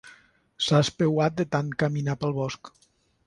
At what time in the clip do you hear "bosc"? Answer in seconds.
2.39-2.73